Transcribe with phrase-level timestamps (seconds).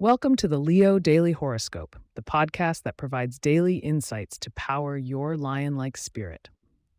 [0.00, 5.36] Welcome to the Leo Daily Horoscope, the podcast that provides daily insights to power your
[5.36, 6.50] lion like spirit.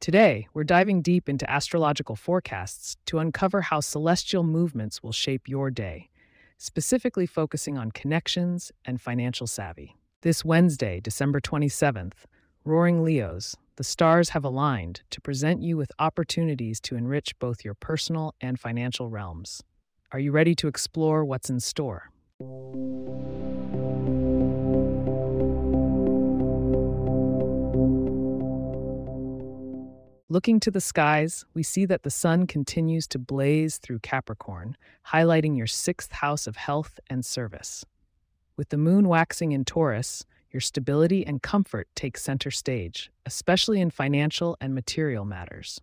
[0.00, 5.70] Today, we're diving deep into astrological forecasts to uncover how celestial movements will shape your
[5.70, 6.08] day,
[6.56, 9.94] specifically focusing on connections and financial savvy.
[10.22, 12.24] This Wednesday, December 27th,
[12.64, 17.74] Roaring Leos, the stars have aligned to present you with opportunities to enrich both your
[17.74, 19.62] personal and financial realms.
[20.12, 22.10] Are you ready to explore what's in store?
[30.28, 34.76] Looking to the skies, we see that the sun continues to blaze through Capricorn,
[35.12, 37.84] highlighting your sixth house of health and service.
[38.56, 43.90] With the moon waxing in Taurus, your stability and comfort take center stage, especially in
[43.90, 45.80] financial and material matters.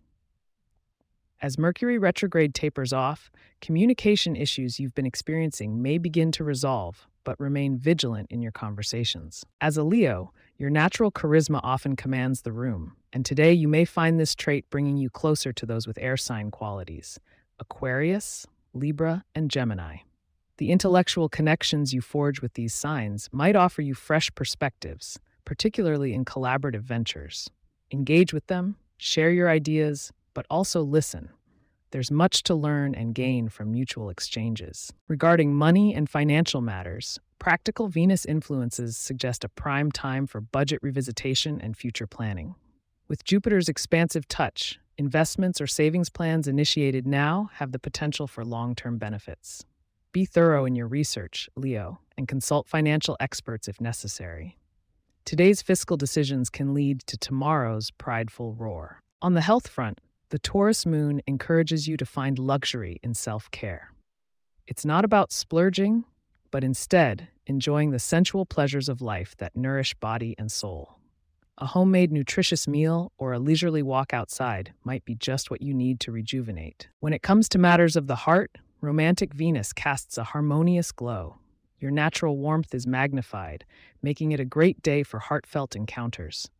[1.40, 3.30] As Mercury retrograde tapers off,
[3.62, 9.46] communication issues you've been experiencing may begin to resolve, but remain vigilant in your conversations.
[9.62, 14.18] As a Leo, your natural charisma often commands the room, and today you may find
[14.18, 17.18] this trait bringing you closer to those with air sign qualities
[17.58, 19.98] Aquarius, Libra, and Gemini.
[20.58, 26.24] The intellectual connections you forge with these signs might offer you fresh perspectives, particularly in
[26.24, 27.50] collaborative ventures.
[27.90, 31.30] Engage with them, share your ideas, but also listen.
[31.90, 34.92] There's much to learn and gain from mutual exchanges.
[35.08, 41.62] Regarding money and financial matters, practical Venus influences suggest a prime time for budget revisitation
[41.62, 42.54] and future planning.
[43.08, 48.74] With Jupiter's expansive touch, investments or savings plans initiated now have the potential for long
[48.74, 49.64] term benefits.
[50.12, 54.56] Be thorough in your research, Leo, and consult financial experts if necessary.
[55.24, 59.00] Today's fiscal decisions can lead to tomorrow's prideful roar.
[59.20, 63.92] On the health front, the Taurus moon encourages you to find luxury in self care.
[64.66, 66.04] It's not about splurging,
[66.54, 71.00] but instead enjoying the sensual pleasures of life that nourish body and soul.
[71.58, 75.98] A homemade, nutritious meal or a leisurely walk outside might be just what you need
[75.98, 76.86] to rejuvenate.
[77.00, 81.38] When it comes to matters of the heart, romantic Venus casts a harmonious glow.
[81.80, 83.64] Your natural warmth is magnified,
[84.00, 86.52] making it a great day for heartfelt encounters.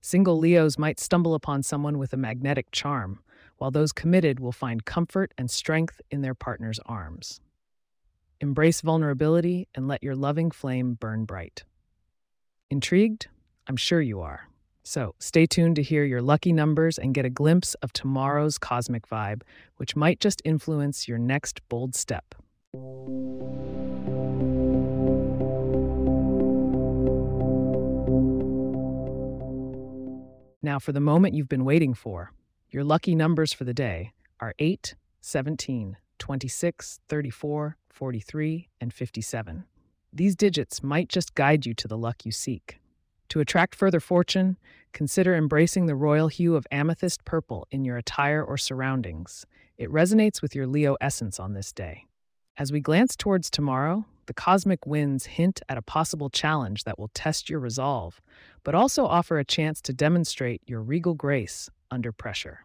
[0.00, 3.20] Single Leos might stumble upon someone with a magnetic charm,
[3.58, 7.42] while those committed will find comfort and strength in their partner's arms.
[8.42, 11.62] Embrace vulnerability and let your loving flame burn bright.
[12.70, 13.28] Intrigued?
[13.68, 14.48] I'm sure you are.
[14.82, 19.08] So stay tuned to hear your lucky numbers and get a glimpse of tomorrow's cosmic
[19.08, 19.42] vibe,
[19.76, 22.34] which might just influence your next bold step.
[30.64, 32.32] Now, for the moment you've been waiting for,
[32.70, 34.10] your lucky numbers for the day
[34.40, 39.64] are 8, 17, 26, 34, 43, and 57.
[40.12, 42.78] These digits might just guide you to the luck you seek.
[43.30, 44.56] To attract further fortune,
[44.92, 49.46] consider embracing the royal hue of amethyst purple in your attire or surroundings.
[49.76, 52.06] It resonates with your Leo essence on this day.
[52.56, 57.10] As we glance towards tomorrow, the cosmic winds hint at a possible challenge that will
[57.14, 58.20] test your resolve,
[58.62, 62.60] but also offer a chance to demonstrate your regal grace under pressure.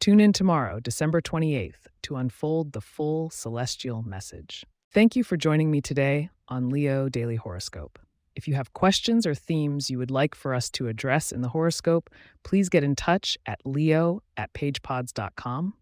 [0.00, 4.64] Tune in tomorrow, December 28th, to unfold the full celestial message.
[4.92, 7.98] Thank you for joining me today on Leo Daily Horoscope.
[8.36, 11.48] If you have questions or themes you would like for us to address in the
[11.48, 12.10] horoscope,
[12.44, 15.74] please get in touch at leo at pagepods.com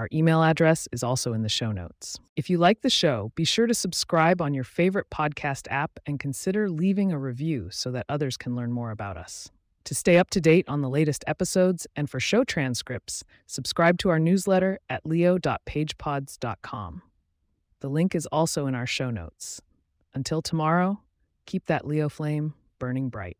[0.00, 2.18] our email address is also in the show notes.
[2.34, 6.18] If you like the show, be sure to subscribe on your favorite podcast app and
[6.18, 9.50] consider leaving a review so that others can learn more about us.
[9.84, 14.08] To stay up to date on the latest episodes and for show transcripts, subscribe to
[14.10, 17.02] our newsletter at leo.pagepods.com.
[17.80, 19.62] The link is also in our show notes.
[20.14, 21.00] Until tomorrow,
[21.46, 23.38] keep that Leo flame burning bright.